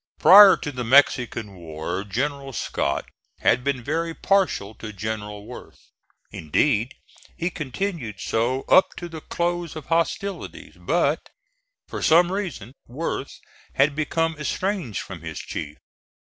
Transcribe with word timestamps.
Prior 0.17 0.57
to 0.57 0.71
the 0.71 0.83
Mexican 0.83 1.53
war 1.57 2.03
General 2.03 2.53
Scott 2.53 3.05
had 3.41 3.63
been 3.63 3.83
very 3.83 4.15
partial 4.15 4.73
to 4.73 4.91
General 4.91 5.45
Worth 5.45 5.91
indeed 6.31 6.95
he 7.37 7.51
continued 7.51 8.19
so 8.19 8.63
up 8.63 8.95
to 8.97 9.07
the 9.07 9.21
close 9.21 9.75
of 9.75 9.85
hostilities 9.85 10.75
but, 10.75 11.29
for 11.87 12.01
some 12.01 12.31
reason, 12.31 12.73
Worth 12.87 13.39
had 13.75 13.95
become 13.95 14.35
estranged 14.39 15.01
from 15.01 15.21
his 15.21 15.37
chief. 15.37 15.77